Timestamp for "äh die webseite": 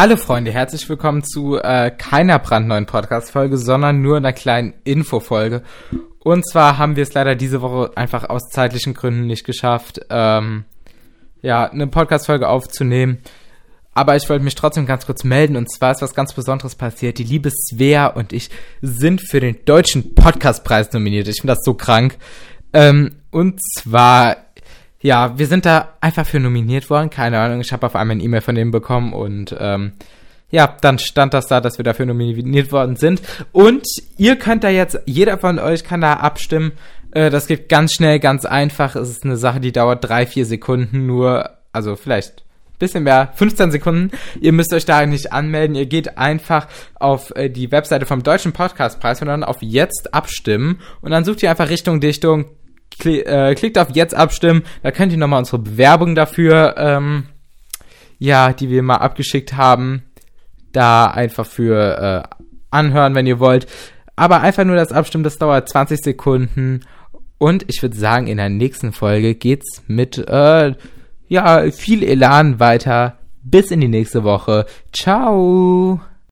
47.34-48.06